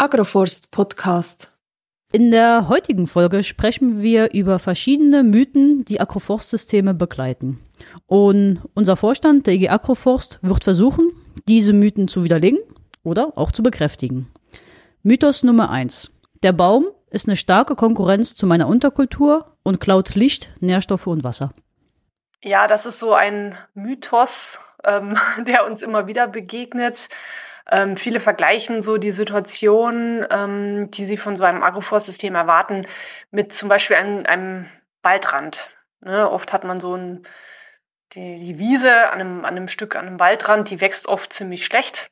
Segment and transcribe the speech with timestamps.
[0.00, 1.58] Agroforst Podcast.
[2.12, 7.58] In der heutigen Folge sprechen wir über verschiedene Mythen, die Agroforstsysteme begleiten.
[8.06, 11.10] Und unser Vorstand der IG Agroforst wird versuchen,
[11.48, 12.60] diese Mythen zu widerlegen
[13.02, 14.32] oder auch zu bekräftigen.
[15.02, 16.12] Mythos Nummer 1.
[16.44, 21.52] Der Baum ist eine starke Konkurrenz zu meiner Unterkultur und klaut Licht, Nährstoffe und Wasser.
[22.44, 27.08] Ja, das ist so ein Mythos, ähm, der uns immer wieder begegnet.
[27.70, 32.86] Ähm, viele vergleichen so die Situation, ähm, die sie von so einem Agroforstsystem erwarten,
[33.30, 34.66] mit zum Beispiel einem, einem
[35.02, 35.76] Waldrand.
[36.04, 36.30] Ne?
[36.30, 37.22] Oft hat man so ein,
[38.12, 41.64] die, die Wiese an einem, an einem Stück, an einem Waldrand, die wächst oft ziemlich
[41.64, 42.10] schlecht.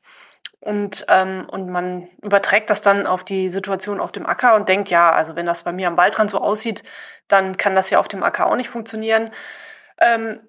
[0.59, 4.89] Und, ähm, und man überträgt das dann auf die Situation auf dem Acker und denkt,
[4.89, 6.83] ja, also wenn das bei mir am Waldrand so aussieht,
[7.27, 9.31] dann kann das ja auf dem Acker auch nicht funktionieren.
[9.99, 10.39] Ähm,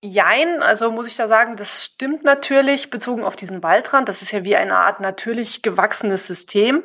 [0.00, 4.08] Jein, also muss ich da sagen, das stimmt natürlich bezogen auf diesen Waldrand.
[4.08, 6.84] Das ist ja wie eine Art natürlich gewachsenes System.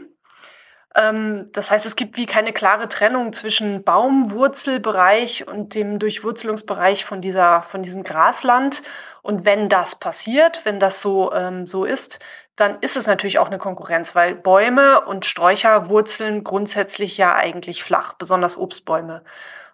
[0.95, 7.21] Ähm, das heißt, es gibt wie keine klare Trennung zwischen Baumwurzelbereich und dem Durchwurzelungsbereich von
[7.21, 8.81] dieser, von diesem Grasland.
[9.21, 12.19] Und wenn das passiert, wenn das so, ähm, so ist,
[12.55, 17.83] dann ist es natürlich auch eine Konkurrenz, weil Bäume und Sträucher wurzeln grundsätzlich ja eigentlich
[17.83, 19.23] flach, besonders Obstbäume.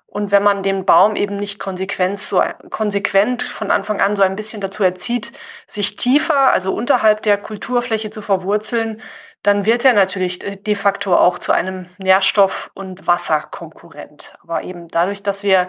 [0.10, 4.36] Und wenn man den Baum eben nicht konsequent, so, konsequent von Anfang an so ein
[4.36, 5.32] bisschen dazu erzieht,
[5.68, 9.02] sich tiefer, also unterhalb der Kulturfläche zu verwurzeln,
[9.44, 14.36] dann wird er natürlich de facto auch zu einem Nährstoff- und Wasserkonkurrent.
[14.42, 15.68] Aber eben dadurch, dass wir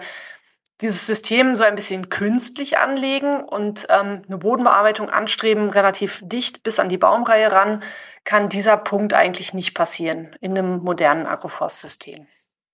[0.81, 6.79] dieses System so ein bisschen künstlich anlegen und ähm, eine Bodenbearbeitung anstreben, relativ dicht bis
[6.79, 7.83] an die Baumreihe ran,
[8.23, 12.27] kann dieser Punkt eigentlich nicht passieren in einem modernen Agroforstsystem.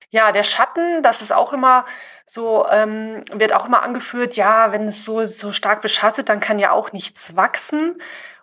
[0.09, 1.85] Ja, der Schatten, das ist auch immer
[2.25, 6.59] so, ähm, wird auch immer angeführt, ja, wenn es so, so stark beschattet, dann kann
[6.59, 7.93] ja auch nichts wachsen.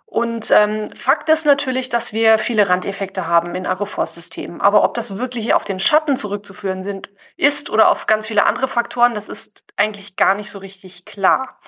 [0.05, 4.61] Und ähm, Fakt ist natürlich, dass wir viele Randeffekte haben in Agroforstsystemen.
[4.61, 8.67] Aber ob das wirklich auf den Schatten zurückzuführen sind, ist oder auf ganz viele andere
[8.67, 11.59] Faktoren, das ist eigentlich gar nicht so richtig klar.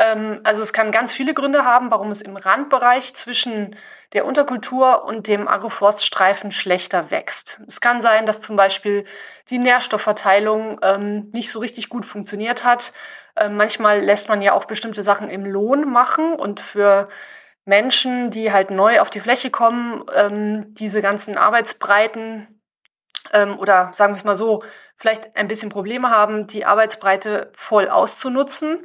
[0.00, 3.76] Ähm, also es kann ganz viele Gründe haben, warum es im Randbereich zwischen
[4.14, 7.60] der Unterkultur und dem Agroforststreifen schlechter wächst.
[7.68, 9.04] Es kann sein, dass zum Beispiel
[9.50, 12.92] die Nährstoffverteilung ähm, nicht so richtig gut funktioniert hat.
[13.36, 17.06] Ähm, manchmal lässt man ja auch bestimmte Sachen im Lohn machen und für
[17.66, 22.60] Menschen, die halt neu auf die Fläche kommen, ähm, diese ganzen Arbeitsbreiten
[23.32, 24.64] ähm, oder sagen wir es mal so,
[24.96, 28.80] vielleicht ein bisschen Probleme haben, die Arbeitsbreite voll auszunutzen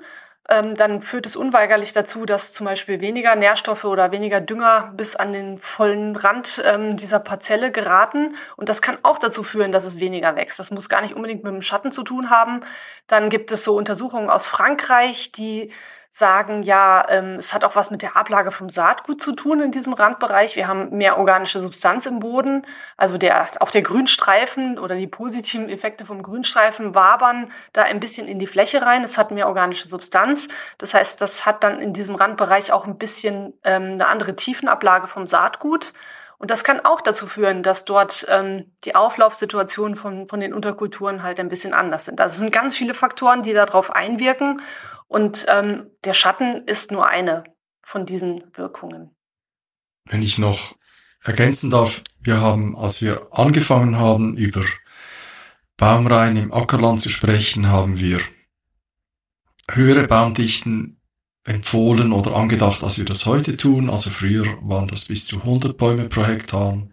[0.48, 5.16] ähm, dann führt es unweigerlich dazu, dass zum Beispiel weniger Nährstoffe oder weniger Dünger bis
[5.16, 8.36] an den vollen Rand ähm, dieser Parzelle geraten.
[8.56, 10.60] Und das kann auch dazu führen, dass es weniger wächst.
[10.60, 12.62] Das muss gar nicht unbedingt mit dem Schatten zu tun haben.
[13.08, 15.72] Dann gibt es so Untersuchungen aus Frankreich, die
[16.18, 19.72] sagen, ja, ähm, es hat auch was mit der Ablage vom Saatgut zu tun in
[19.72, 20.56] diesem Randbereich.
[20.56, 22.66] Wir haben mehr organische Substanz im Boden.
[22.96, 28.30] Also der, auch der Grünstreifen oder die positiven Effekte vom Grünstreifen wabern da ein bisschen
[28.30, 29.04] in die Fläche rein.
[29.04, 30.48] Es hat mehr organische Substanz.
[30.78, 35.08] Das heißt, das hat dann in diesem Randbereich auch ein bisschen ähm, eine andere Tiefenablage
[35.08, 35.92] vom Saatgut.
[36.38, 41.24] Und das kann auch dazu führen, dass dort ähm, die Auflaufsituationen von, von den Unterkulturen
[41.24, 42.22] halt ein bisschen anders sind.
[42.22, 44.62] Also es sind ganz viele Faktoren, die darauf einwirken.
[45.08, 47.44] Und ähm, der Schatten ist nur eine
[47.84, 49.16] von diesen Wirkungen.
[50.06, 50.76] Wenn ich noch
[51.24, 54.64] ergänzen darf, wir haben, als wir angefangen haben, über
[55.78, 58.20] Baumreihen im Ackerland zu sprechen, haben wir
[59.72, 61.02] höhere Baumdichten
[61.44, 63.90] empfohlen oder angedacht, als wir das heute tun.
[63.90, 66.88] Also früher waren das bis zu 100 Bäume pro Hektar,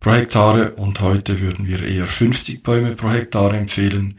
[0.00, 4.18] pro Hektare und heute würden wir eher 50 Bäume pro Hektar empfehlen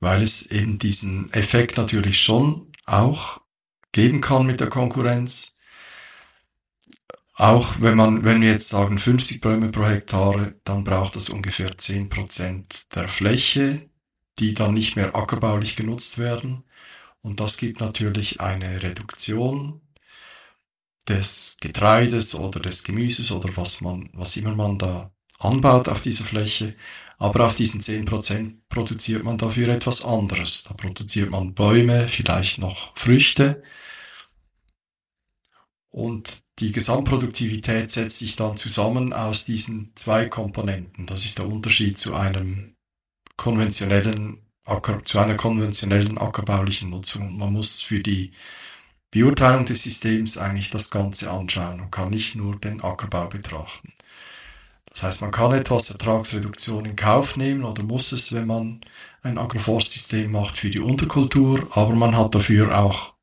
[0.00, 3.40] weil es eben diesen Effekt natürlich schon auch
[3.92, 5.56] geben kann mit der Konkurrenz.
[7.34, 11.76] Auch wenn man, wenn wir jetzt sagen 50 Bäume pro Hektare, dann braucht das ungefähr
[11.76, 13.88] 10 Prozent der Fläche,
[14.38, 16.64] die dann nicht mehr ackerbaulich genutzt werden.
[17.20, 19.80] Und das gibt natürlich eine Reduktion
[21.08, 26.24] des Getreides oder des Gemüses oder was man, was immer man da anbaut auf dieser
[26.24, 26.74] Fläche.
[27.18, 30.62] Aber auf diesen 10% produziert man dafür etwas anderes.
[30.62, 33.60] Da produziert man Bäume, vielleicht noch Früchte.
[35.90, 41.06] Und die Gesamtproduktivität setzt sich dann zusammen aus diesen zwei Komponenten.
[41.06, 42.76] Das ist der Unterschied zu einem
[43.36, 44.44] konventionellen
[45.02, 47.36] zu einer konventionellen ackerbaulichen Nutzung.
[47.36, 48.32] Man muss für die
[49.10, 53.92] Beurteilung des Systems eigentlich das Ganze anschauen und kann nicht nur den Ackerbau betrachten.
[54.98, 58.80] Das heißt, man kann etwas Ertragsreduktion in Kauf nehmen oder muss es, wenn man
[59.22, 63.14] ein Agroforstsystem macht für die Unterkultur, aber man hat dafür auch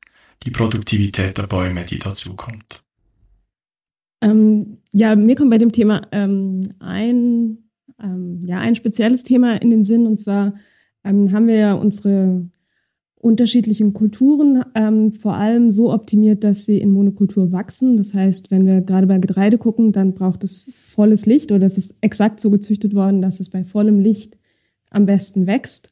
[0.46, 2.82] die Produktivität der Bäume, die dazukommt.
[4.22, 7.58] Ähm, ja, mir kommt bei dem Thema ähm, ein,
[8.02, 10.06] ähm, ja, ein spezielles Thema in den Sinn.
[10.06, 10.54] Und zwar
[11.04, 12.48] ähm, haben wir ja unsere
[13.20, 17.96] unterschiedlichen Kulturen ähm, vor allem so optimiert, dass sie in Monokultur wachsen.
[17.96, 21.78] Das heißt, wenn wir gerade bei Getreide gucken, dann braucht es volles Licht oder es
[21.78, 24.38] ist exakt so gezüchtet worden, dass es bei vollem Licht
[24.90, 25.90] am besten wächst.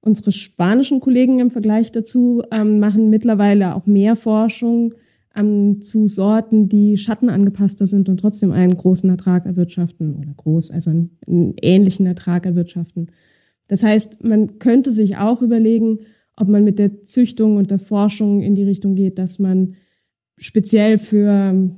[0.00, 4.94] Unsere spanischen Kollegen im Vergleich dazu ähm, machen mittlerweile auch mehr Forschung
[5.34, 10.90] ähm, zu Sorten, die schattenangepasster sind und trotzdem einen großen Ertrag erwirtschaften oder groß, also
[10.90, 13.10] einen, einen ähnlichen Ertrag erwirtschaften.
[13.68, 16.00] Das heißt, man könnte sich auch überlegen,
[16.36, 19.76] ob man mit der Züchtung und der Forschung in die Richtung geht, dass man
[20.36, 21.70] speziell für,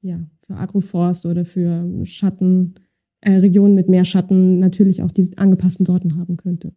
[0.00, 2.74] ja, für Agroforst oder für Schatten,
[3.20, 6.72] äh, Regionen mit mehr Schatten natürlich auch die angepassten Sorten haben könnte.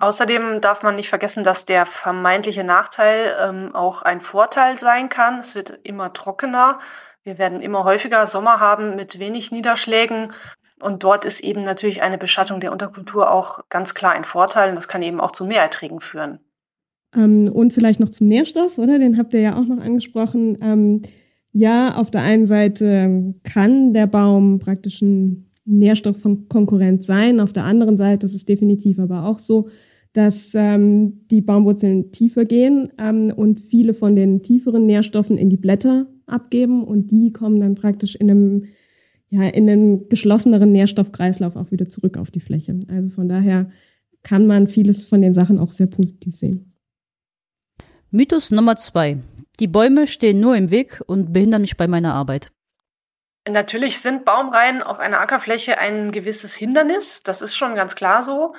[0.00, 5.40] Außerdem darf man nicht vergessen, dass der vermeintliche Nachteil ähm, auch ein Vorteil sein kann.
[5.40, 6.78] Es wird immer trockener.
[7.24, 10.32] Wir werden immer häufiger Sommer haben mit wenig Niederschlägen.
[10.80, 14.70] Und dort ist eben natürlich eine Beschattung der Unterkultur auch ganz klar ein Vorteil.
[14.70, 16.38] Und das kann eben auch zu Mehrerträgen führen.
[17.14, 18.98] Ähm, und vielleicht noch zum Nährstoff, oder?
[18.98, 20.58] Den habt ihr ja auch noch angesprochen.
[20.60, 21.02] Ähm,
[21.52, 27.40] ja, auf der einen Seite kann der Baum praktisch ein Nährstoff von Konkurrenz sein.
[27.40, 29.68] Auf der anderen Seite ist es definitiv aber auch so,
[30.12, 35.56] dass ähm, die Baumwurzeln tiefer gehen ähm, und viele von den tieferen Nährstoffen in die
[35.56, 38.64] Blätter abgeben und die kommen dann praktisch in einem,
[39.28, 42.78] ja, in einem geschlosseneren Nährstoffkreislauf auch wieder zurück auf die Fläche.
[42.88, 43.70] Also von daher
[44.22, 46.67] kann man vieles von den Sachen auch sehr positiv sehen.
[48.10, 49.18] Mythos Nummer zwei.
[49.60, 52.48] Die Bäume stehen nur im Weg und behindern mich bei meiner Arbeit.
[53.48, 57.22] Natürlich sind Baumreihen auf einer Ackerfläche ein gewisses Hindernis.
[57.22, 58.54] Das ist schon ganz klar so.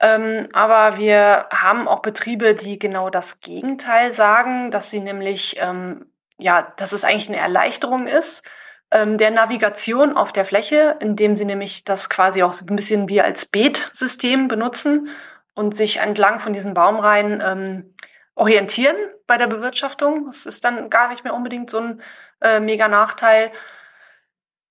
[0.00, 6.06] Ähm, aber wir haben auch Betriebe, die genau das Gegenteil sagen, dass sie nämlich, ähm,
[6.38, 8.48] ja, dass es eigentlich eine Erleichterung ist
[8.94, 13.08] ähm, der Navigation auf der Fläche, indem sie nämlich das quasi auch so ein bisschen
[13.08, 15.08] wie als Beetsystem benutzen
[15.54, 17.94] und sich entlang von diesen Baumreihen ähm,
[18.34, 18.96] orientieren
[19.26, 20.26] bei der Bewirtschaftung.
[20.26, 22.02] Das ist dann gar nicht mehr unbedingt so ein
[22.40, 23.52] äh, mega Nachteil.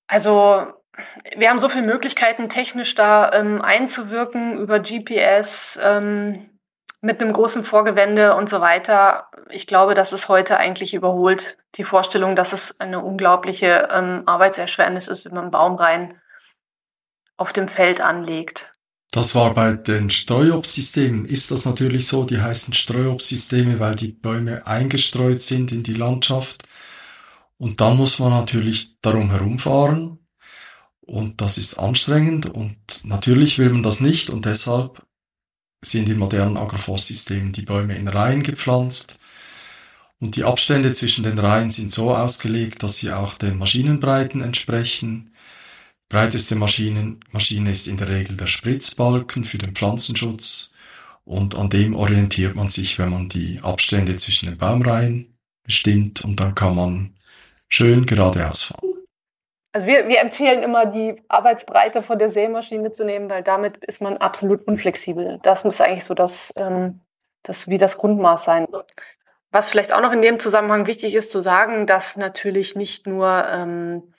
[0.08, 0.74] Also
[1.36, 6.50] wir haben so viele Möglichkeiten, technisch da ähm, einzuwirken über GPS ähm,
[7.02, 9.30] mit einem großen Vorgewende und so weiter.
[9.50, 11.58] Ich glaube, das ist heute eigentlich überholt.
[11.76, 16.22] Die Vorstellung, dass es eine unglaubliche ähm, Arbeitserschwernis ist, wenn man Baumreihen
[17.38, 18.73] auf dem Feld anlegt.
[19.14, 22.24] Das war bei den Streuobstsystemen, ist das natürlich so.
[22.24, 26.64] Die heißen Streuobstsysteme, weil die Bäume eingestreut sind in die Landschaft.
[27.58, 30.18] Und dann muss man natürlich darum herumfahren.
[31.02, 35.06] Und das ist anstrengend und natürlich will man das nicht und deshalb
[35.82, 39.20] sind in modernen Agroforstsystemen die Bäume in Reihen gepflanzt
[40.20, 45.33] und die Abstände zwischen den Reihen sind so ausgelegt, dass sie auch den Maschinenbreiten entsprechen
[46.14, 50.72] breiteste Maschinen, Maschine ist in der Regel der Spritzbalken für den Pflanzenschutz
[51.26, 56.40] und an dem orientiert man sich, wenn man die Abstände zwischen den Baumreihen bestimmt und
[56.40, 57.16] dann kann man
[57.68, 58.94] schön geradeaus fahren.
[59.72, 64.00] Also wir, wir empfehlen immer, die Arbeitsbreite von der Sämaschine zu nehmen, weil damit ist
[64.00, 65.40] man absolut unflexibel.
[65.42, 67.00] Das muss eigentlich so das, ähm,
[67.42, 68.68] das wie das Grundmaß sein.
[69.52, 73.48] Was vielleicht auch noch in dem Zusammenhang wichtig ist zu sagen, dass natürlich nicht nur
[73.52, 74.14] ähm,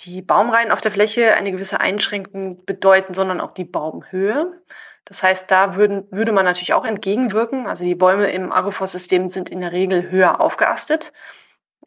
[0.00, 4.60] die Baumreihen auf der Fläche eine gewisse Einschränkung bedeuten, sondern auch die Baumhöhe.
[5.04, 7.66] Das heißt, da würden, würde man natürlich auch entgegenwirken.
[7.66, 11.12] Also die Bäume im Agroforstsystem sind in der Regel höher aufgeastet.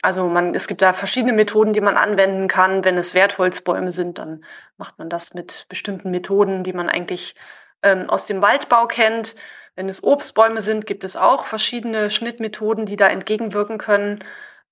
[0.01, 2.85] Also man, es gibt da verschiedene Methoden, die man anwenden kann.
[2.85, 4.45] Wenn es Wertholzbäume sind, dann
[4.77, 7.35] macht man das mit bestimmten Methoden, die man eigentlich
[7.81, 9.35] ähm, aus dem Waldbau kennt.
[9.75, 14.23] Wenn es Obstbäume sind, gibt es auch verschiedene Schnittmethoden, die da entgegenwirken können.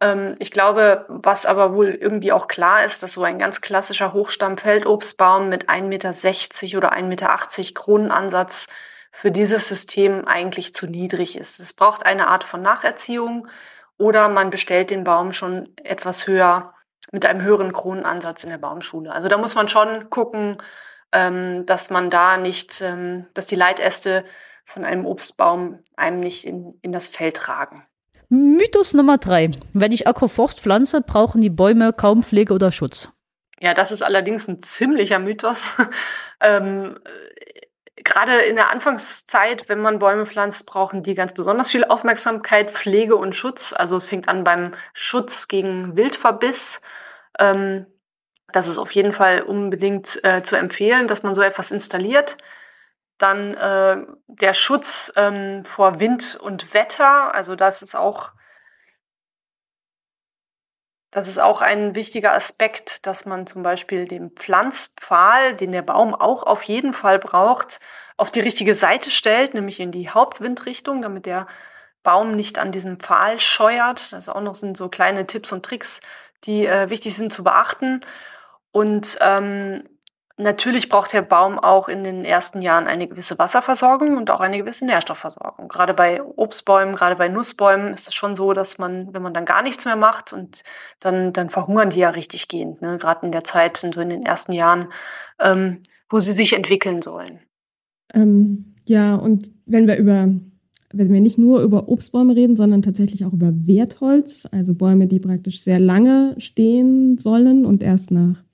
[0.01, 4.13] Ähm, ich glaube, was aber wohl irgendwie auch klar ist, dass so ein ganz klassischer
[4.13, 8.67] Hochstamm-Feldobstbaum mit 1,60 Meter oder 1,80 Meter Kronenansatz
[9.11, 11.59] für dieses System eigentlich zu niedrig ist.
[11.59, 13.47] Es braucht eine Art von Nacherziehung
[13.97, 16.73] oder man bestellt den Baum schon etwas höher
[17.11, 19.13] mit einem höheren Kronenansatz in der Baumschule.
[19.13, 20.57] Also da muss man schon gucken,
[21.13, 24.25] ähm, dass man da nicht, ähm, dass die Leitäste
[24.65, 27.87] von einem Obstbaum einem nicht in, in das Feld tragen.
[28.29, 29.51] Mythos Nummer drei.
[29.73, 33.11] Wenn ich Agroforst pflanze, brauchen die Bäume kaum Pflege oder Schutz.
[33.59, 35.71] Ja, das ist allerdings ein ziemlicher Mythos.
[36.41, 36.99] ähm,
[37.97, 43.15] Gerade in der Anfangszeit, wenn man Bäume pflanzt, brauchen die ganz besonders viel Aufmerksamkeit, Pflege
[43.15, 43.73] und Schutz.
[43.73, 46.81] Also es fängt an beim Schutz gegen Wildverbiss.
[47.39, 47.87] Ähm,
[48.51, 52.37] das ist auf jeden Fall unbedingt äh, zu empfehlen, dass man so etwas installiert.
[53.17, 58.31] Dann äh, der Schutz ähm, vor Wind und Wetter, also das ist auch
[61.15, 66.13] Das ist auch ein wichtiger Aspekt, dass man zum Beispiel den Pflanzpfahl, den der Baum
[66.13, 67.79] auch auf jeden Fall braucht,
[68.17, 71.47] auf die richtige Seite stellt, nämlich in die Hauptwindrichtung, damit der
[72.03, 74.11] Baum nicht an diesem Pfahl scheuert.
[74.11, 76.01] Das auch noch sind so kleine Tipps und Tricks,
[76.43, 78.01] die äh, wichtig sind zu beachten.
[78.71, 79.87] Und ähm,
[80.37, 84.57] Natürlich braucht der Baum auch in den ersten Jahren eine gewisse Wasserversorgung und auch eine
[84.57, 85.69] gewisse Nährstoffversorgung.
[85.69, 89.45] Gerade bei Obstbäumen, gerade bei Nussbäumen ist es schon so, dass man, wenn man dann
[89.45, 90.63] gar nichts mehr macht und
[90.99, 92.81] dann, dann verhungern die ja richtig gehend.
[92.81, 92.97] Ne?
[92.97, 94.89] Gerade in der Zeit so in den ersten Jahren,
[95.39, 97.39] ähm, wo sie sich entwickeln sollen.
[98.13, 100.27] Ähm, ja, und wenn wir über,
[100.91, 105.21] wenn wir nicht nur über Obstbäume reden, sondern tatsächlich auch über Wertholz, also Bäume, die
[105.21, 108.44] praktisch sehr lange stehen sollen und erst nach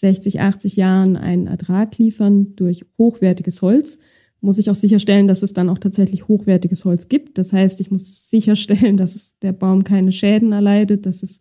[0.00, 3.98] 60, 80 Jahren einen Ertrag liefern durch hochwertiges Holz,
[4.40, 7.36] muss ich auch sicherstellen, dass es dann auch tatsächlich hochwertiges Holz gibt.
[7.38, 11.40] Das heißt, ich muss sicherstellen, dass es der Baum keine Schäden erleidet, dass es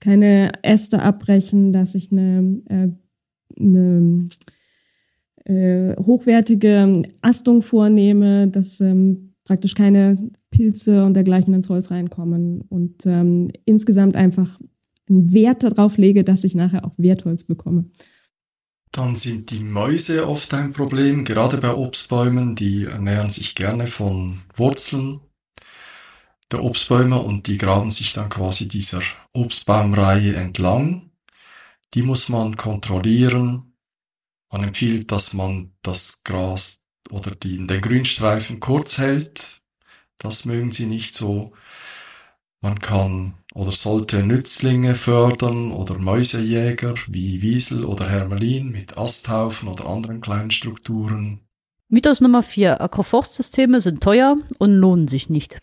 [0.00, 2.88] keine Äste abbrechen, dass ich eine, äh,
[3.60, 4.28] eine
[5.44, 13.06] äh, hochwertige Astung vornehme, dass ähm, praktisch keine Pilze und dergleichen ins Holz reinkommen und
[13.06, 14.58] ähm, insgesamt einfach
[15.08, 17.90] einen Wert darauf lege, dass ich nachher auch Wertholz bekomme.
[18.92, 24.42] Dann sind die Mäuse oft ein Problem, gerade bei Obstbäumen, die ernähren sich gerne von
[24.54, 25.20] Wurzeln
[26.52, 29.00] der Obstbäume und die graben sich dann quasi dieser
[29.32, 31.10] Obstbaumreihe entlang.
[31.94, 33.74] Die muss man kontrollieren.
[34.50, 39.62] Man empfiehlt, dass man das Gras oder die, den Grünstreifen kurz hält.
[40.18, 41.52] Das mögen sie nicht so.
[42.60, 49.86] Man kann oder sollte Nützlinge fördern oder Mäusejäger wie Wiesel oder Hermelin mit Asthaufen oder
[49.86, 51.40] anderen kleinen Strukturen.
[51.88, 52.80] Mythos Nummer 4.
[52.80, 55.58] Agroforstsysteme sind teuer und lohnen sich nicht.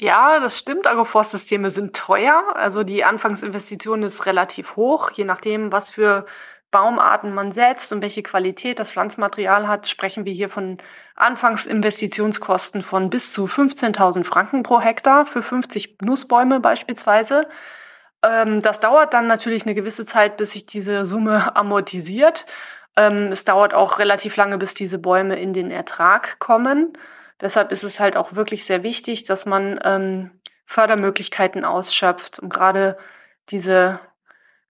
[0.00, 0.86] Ja, das stimmt.
[0.86, 2.54] Agroforstsysteme sind teuer.
[2.54, 6.26] Also die Anfangsinvestition ist relativ hoch, je nachdem, was für
[6.72, 10.78] Baumarten man setzt und welche Qualität das Pflanzmaterial hat, sprechen wir hier von
[11.14, 17.46] Anfangsinvestitionskosten von bis zu 15.000 Franken pro Hektar für 50 Nussbäume beispielsweise.
[18.24, 22.46] Ähm, das dauert dann natürlich eine gewisse Zeit, bis sich diese Summe amortisiert.
[22.96, 26.96] Ähm, es dauert auch relativ lange, bis diese Bäume in den Ertrag kommen.
[27.40, 30.30] Deshalb ist es halt auch wirklich sehr wichtig, dass man ähm,
[30.64, 32.96] Fördermöglichkeiten ausschöpft, um gerade
[33.50, 34.00] diese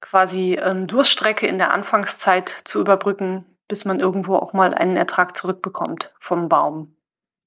[0.02, 5.34] quasi ähm, Durststrecke in der Anfangszeit zu überbrücken, bis man irgendwo auch mal einen Ertrag
[5.36, 6.94] zurückbekommt vom Baum.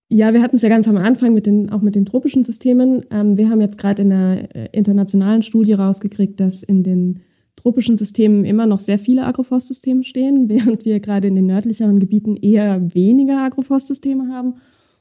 [0.08, 3.06] Ja, wir hatten es ja ganz am Anfang mit den, auch mit den tropischen Systemen.
[3.12, 7.22] Ähm, wir haben jetzt gerade in einer äh, internationalen Studie rausgekriegt, dass in den
[7.56, 12.38] tropischen Systemen immer noch sehr viele Agroforstsysteme stehen, während wir gerade in den nördlicheren Gebieten
[12.38, 14.56] eher weniger Agroforstsysteme haben.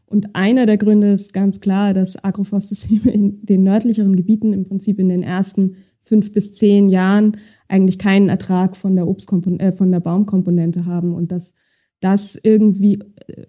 [0.06, 4.99] Und einer der Gründe ist ganz klar, dass Agroforstsysteme in den nördlicheren Gebieten im Prinzip
[4.99, 9.90] in den ersten fünf bis zehn Jahren eigentlich keinen Ertrag von der Obstkompon äh, von
[9.90, 11.54] der Baumkomponente haben und dass
[12.00, 13.46] das irgendwie äh,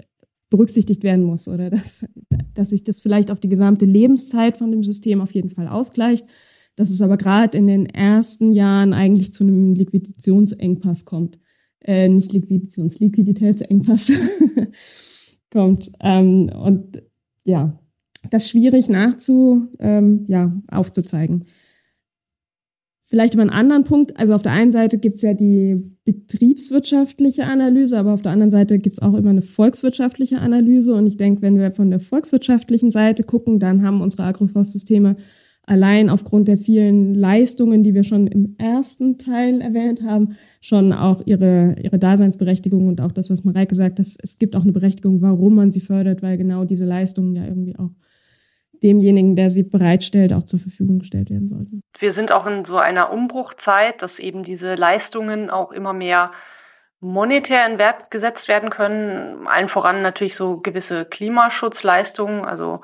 [0.49, 2.05] berücksichtigt werden muss oder dass,
[2.53, 6.25] dass sich das vielleicht auf die gesamte Lebenszeit von dem System auf jeden Fall ausgleicht,
[6.75, 11.39] dass es aber gerade in den ersten Jahren eigentlich zu einem Liquidationsengpass kommt.
[11.81, 14.11] Äh, nicht Liquidations, Liquiditätsengpass
[15.51, 15.91] kommt.
[16.01, 17.03] Ähm, und
[17.45, 17.79] ja,
[18.31, 21.45] das schwierig nachzu, ähm, ja, aufzuzeigen.
[23.07, 24.17] Vielleicht über einen anderen Punkt.
[24.19, 28.49] Also auf der einen Seite gibt es ja die betriebswirtschaftliche Analyse, aber auf der anderen
[28.49, 30.95] Seite gibt es auch immer eine volkswirtschaftliche Analyse.
[30.95, 35.17] Und ich denke, wenn wir von der volkswirtschaftlichen Seite gucken, dann haben unsere Agroforstsysteme
[35.67, 41.21] allein aufgrund der vielen Leistungen, die wir schon im ersten Teil erwähnt haben, schon auch
[41.25, 45.21] ihre, ihre Daseinsberechtigung und auch das, was Mareike sagt, dass es gibt auch eine Berechtigung,
[45.21, 47.91] warum man sie fördert, weil genau diese Leistungen ja irgendwie auch
[48.85, 51.81] demjenigen, der sie bereitstellt, auch zur Verfügung gestellt werden sollten.
[51.97, 56.31] Wir sind auch in so einer Umbruchzeit, dass eben diese Leistungen auch immer mehr
[56.99, 59.47] monetär in Wert gesetzt werden können.
[59.47, 62.45] Allen voran natürlich so gewisse Klimaschutzleistungen.
[62.45, 62.81] Also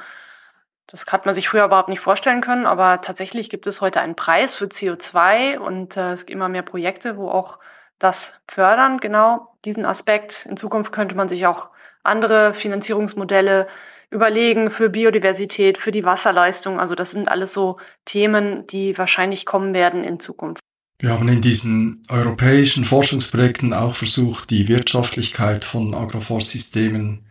[0.88, 4.16] das hat man sich früher überhaupt nicht vorstellen können, aber tatsächlich gibt es heute einen
[4.16, 7.60] Preis für CO2 und äh, es gibt immer mehr Projekte, wo auch
[8.00, 10.48] das fördern, genau diesen Aspekt.
[10.50, 11.70] In Zukunft könnte man sich auch
[12.04, 13.68] andere Finanzierungsmodelle
[14.12, 16.80] überlegen für Biodiversität, für die Wasserleistung.
[16.80, 20.62] Also das sind alles so Themen, die wahrscheinlich kommen werden in Zukunft.
[21.00, 27.26] Wir haben in diesen europäischen Forschungsprojekten auch versucht, die Wirtschaftlichkeit von Agroforstsystemen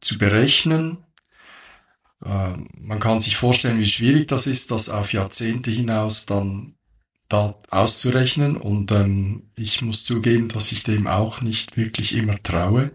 [0.00, 0.98] zu berechnen.
[2.24, 6.74] Ähm, man kann sich vorstellen, wie schwierig das ist, das auf Jahrzehnte hinaus dann
[7.28, 8.56] da auszurechnen.
[8.56, 12.90] Und ähm, ich muss zugeben, dass ich dem auch nicht wirklich immer traue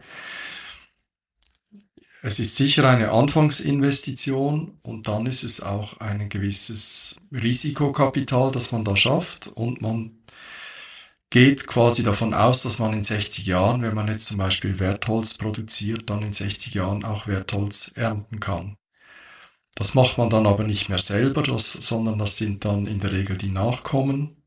[2.23, 8.85] es ist sicher eine Anfangsinvestition und dann ist es auch ein gewisses Risikokapital, das man
[8.85, 10.21] da schafft und man
[11.31, 15.37] geht quasi davon aus, dass man in 60 Jahren, wenn man jetzt zum Beispiel Wertholz
[15.37, 18.77] produziert, dann in 60 Jahren auch Wertholz ernten kann.
[19.73, 23.13] Das macht man dann aber nicht mehr selber, das, sondern das sind dann in der
[23.13, 24.43] Regel die Nachkommen.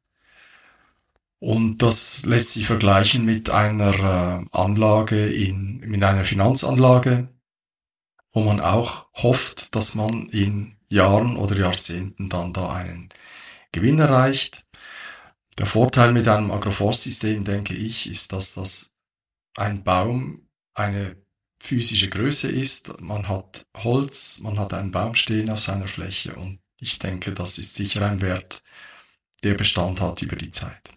[1.40, 7.33] Und das lässt sich vergleichen mit einer äh, Anlage in, in einer Finanzanlage,
[8.34, 13.08] wo man auch hofft, dass man in Jahren oder Jahrzehnten dann da einen
[13.72, 14.66] Gewinn erreicht.
[15.56, 18.94] Der Vorteil mit einem Agroforstsystem, denke ich, ist, dass das
[19.56, 21.16] ein Baum eine
[21.60, 23.00] physische Größe ist.
[23.00, 27.58] Man hat Holz, man hat einen Baum stehen auf seiner Fläche und ich denke, das
[27.58, 28.62] ist sicher ein Wert,
[29.44, 30.90] der Bestand hat über die Zeit.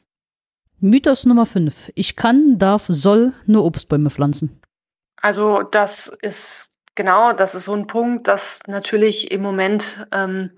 [0.79, 1.91] Mythos Nummer 5.
[1.94, 4.60] Ich kann, darf, soll nur Obstbäume pflanzen.
[5.22, 10.51] Also das ist genau, das ist so ein Punkt, dass natürlich im Moment ähm,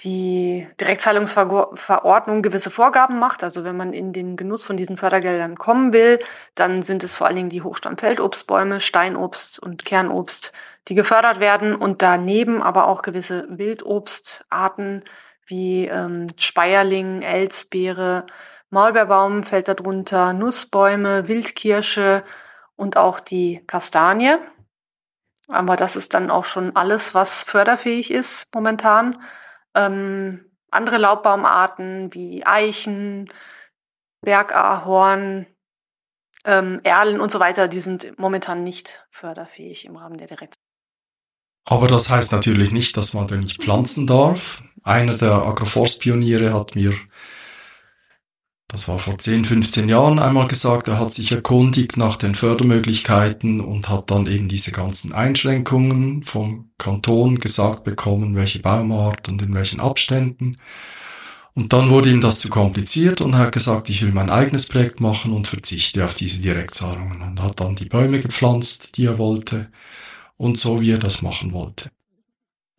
[0.00, 3.44] die Direktzahlungsverordnung gewisse Vorgaben macht.
[3.44, 6.18] Also wenn man in den Genuss von diesen Fördergeldern kommen will,
[6.56, 10.52] dann sind es vor allen Dingen die Hochstammfeldobstbäume, Steinobst und Kernobst,
[10.88, 15.04] die gefördert werden und daneben aber auch gewisse Wildobstarten
[15.46, 18.26] wie ähm, Speierling, Elsbeere,
[18.70, 22.24] Maulbeerbaum fällt darunter, Nussbäume, Wildkirsche
[22.74, 24.38] und auch die Kastanie.
[25.52, 29.22] Aber das ist dann auch schon alles, was förderfähig ist momentan.
[29.74, 33.30] Ähm, andere Laubbaumarten wie Eichen,
[34.22, 35.46] Bergahorn,
[36.44, 40.54] ähm, Erlen und so weiter, die sind momentan nicht förderfähig im Rahmen der Direkt.
[41.64, 44.64] Aber das heißt natürlich nicht, dass man da nicht pflanzen darf.
[44.82, 46.92] Einer der Agroforstpioniere hat mir
[48.72, 53.60] das war vor 10, 15 Jahren einmal gesagt, er hat sich erkundigt nach den Fördermöglichkeiten
[53.60, 59.54] und hat dann eben diese ganzen Einschränkungen vom Kanton gesagt bekommen, welche Baumart und in
[59.54, 60.56] welchen Abständen.
[61.52, 64.66] Und dann wurde ihm das zu kompliziert und er hat gesagt, ich will mein eigenes
[64.66, 69.18] Projekt machen und verzichte auf diese Direktzahlungen und hat dann die Bäume gepflanzt, die er
[69.18, 69.70] wollte
[70.38, 71.90] und so wie er das machen wollte.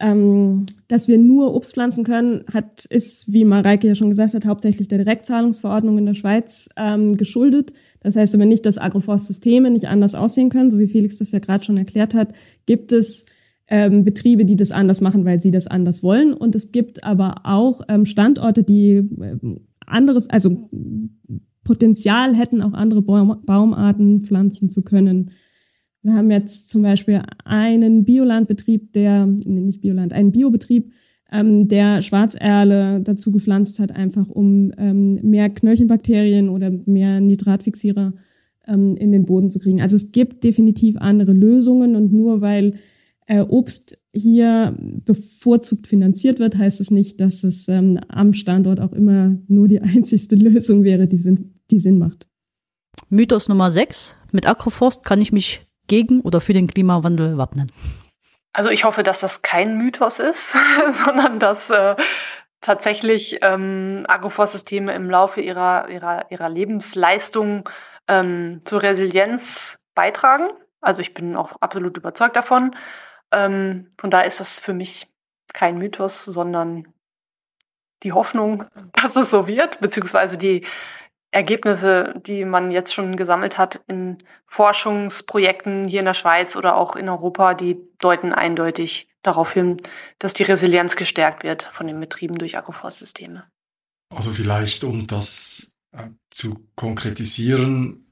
[0.04, 4.46] Ähm, dass wir nur Obst pflanzen können, hat, ist, wie Mareike ja schon gesagt hat,
[4.46, 7.72] hauptsächlich der Direktzahlungsverordnung in der Schweiz ähm, geschuldet.
[8.02, 11.40] Das heißt aber nicht, dass Agroforstsysteme nicht anders aussehen können, so wie Felix das ja
[11.40, 12.34] gerade schon erklärt hat,
[12.66, 13.28] gibt es
[13.70, 16.34] ähm, Betriebe, die das anders machen, weil sie das anders wollen.
[16.34, 20.70] Und es gibt aber auch ähm, Standorte, die ähm, anderes, also
[21.64, 25.32] Potenzial hätten, auch andere Baum, Baumarten pflanzen zu können.
[26.04, 30.92] Wir haben jetzt zum Beispiel einen Biolandbetrieb, der, nee, nicht Bioland, einen Biobetrieb,
[31.32, 38.14] ähm, der Schwarzerle dazu gepflanzt hat, einfach um ähm, mehr Knöllchenbakterien oder mehr Nitratfixierer
[38.68, 39.82] ähm, in den Boden zu kriegen.
[39.82, 42.76] Also es gibt definitiv andere Lösungen und nur weil
[43.26, 48.92] äh, Obst hier bevorzugt finanziert wird, heißt es nicht, dass es ähm, am Standort auch
[48.92, 52.28] immer nur die einzigste Lösung wäre, die Sinn, die Sinn macht.
[53.10, 54.16] Mythos Nummer 6.
[54.32, 57.72] Mit Agroforst kann ich mich gegen oder für den Klimawandel wappnen?
[58.54, 60.56] Also ich hoffe, dass das kein Mythos ist,
[60.92, 61.96] sondern dass äh,
[62.62, 67.70] tatsächlich ähm, Agroforstsysteme im Laufe ihrer, ihrer, ihrer Lebensleistung
[68.08, 70.50] ähm, zur Resilienz beitragen.
[70.82, 72.76] Also ich bin auch absolut überzeugt davon.
[73.32, 75.08] Ähm, von daher ist das für mich
[75.54, 76.88] kein Mythos, sondern
[78.04, 80.66] die Hoffnung, dass es so wird, beziehungsweise die,
[81.34, 86.96] Ergebnisse, die man jetzt schon gesammelt hat in Forschungsprojekten hier in der Schweiz oder auch
[86.96, 89.78] in Europa, die deuten eindeutig darauf hin,
[90.20, 93.46] dass die Resilienz gestärkt wird von den Betrieben durch Agroforstsysteme.
[94.16, 98.06] Also vielleicht, um das äh, zu konkretisieren,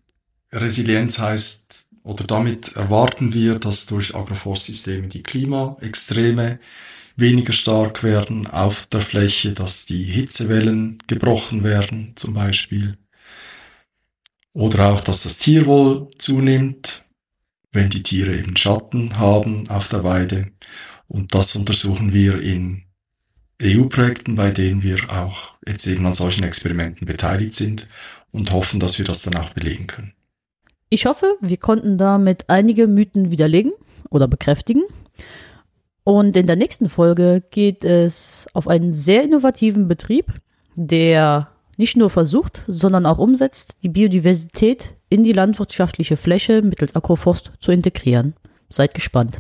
[0.51, 6.59] Resilienz heißt, oder damit erwarten wir, dass durch Agroforstsysteme die Klimaextreme
[7.15, 12.97] weniger stark werden auf der Fläche, dass die Hitzewellen gebrochen werden zum Beispiel,
[14.53, 17.05] oder auch, dass das Tierwohl zunimmt,
[17.71, 20.51] wenn die Tiere eben Schatten haben auf der Weide.
[21.07, 22.83] Und das untersuchen wir in
[23.61, 27.87] EU-Projekten, bei denen wir auch jetzt eben an solchen Experimenten beteiligt sind
[28.31, 30.13] und hoffen, dass wir das dann auch belegen können.
[30.89, 33.71] Ich hoffe, wir konnten damit einige Mythen widerlegen
[34.09, 34.83] oder bekräftigen.
[36.03, 40.33] Und in der nächsten Folge geht es auf einen sehr innovativen Betrieb,
[40.75, 41.50] der
[41.81, 47.71] nicht nur versucht, sondern auch umsetzt, die Biodiversität in die landwirtschaftliche Fläche mittels Agroforst zu
[47.71, 48.35] integrieren.
[48.69, 49.39] Seid gespannt.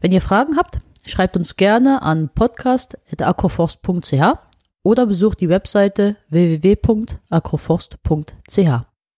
[0.00, 4.38] Wenn ihr Fragen habt, schreibt uns gerne an podcast.agroforst.ch
[4.84, 8.91] oder besucht die Webseite www.agroforst.ch.